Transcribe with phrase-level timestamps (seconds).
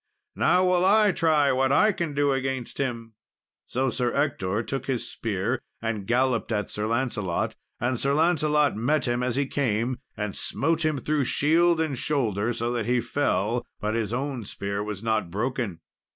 [0.35, 3.13] Now will I try what I can do against him!"
[3.67, 9.05] So Sir Ector took his spear, and galloped at Sir Lancelot; and Sir Lancelot met
[9.07, 13.63] him as he came, and smote him through shield and shoulder, so that he fell,
[13.79, 15.81] but his own spear was not broken.